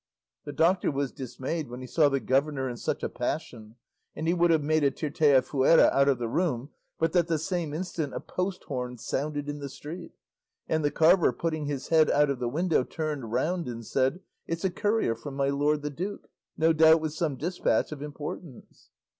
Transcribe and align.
The 0.45 0.51
doctor 0.51 0.89
was 0.89 1.11
dismayed 1.11 1.69
when 1.69 1.79
he 1.81 1.85
saw 1.85 2.09
the 2.09 2.19
governor 2.19 2.67
in 2.67 2.75
such 2.75 3.03
a 3.03 3.07
passion, 3.07 3.75
and 4.15 4.27
he 4.27 4.33
would 4.33 4.49
have 4.49 4.63
made 4.63 4.83
a 4.83 4.89
Tirteafuera 4.89 5.91
out 5.91 6.09
of 6.09 6.17
the 6.17 6.27
room 6.27 6.71
but 6.97 7.11
that 7.13 7.27
the 7.27 7.37
same 7.37 7.71
instant 7.71 8.11
a 8.15 8.19
post 8.19 8.63
horn 8.63 8.97
sounded 8.97 9.47
in 9.47 9.59
the 9.59 9.69
street; 9.69 10.13
and 10.67 10.83
the 10.83 10.89
carver 10.89 11.31
putting 11.31 11.65
his 11.67 11.89
head 11.89 12.09
out 12.09 12.31
of 12.31 12.39
the 12.39 12.49
window 12.49 12.83
turned 12.83 13.31
round 13.31 13.67
and 13.67 13.85
said, 13.85 14.21
"It's 14.47 14.65
a 14.65 14.71
courier 14.71 15.13
from 15.13 15.35
my 15.35 15.49
lord 15.49 15.83
the 15.83 15.91
duke, 15.91 16.29
no 16.57 16.73
doubt 16.73 16.99
with 16.99 17.13
some 17.13 17.35
despatch 17.37 17.91
of 17.91 18.01
importance." 18.01 18.89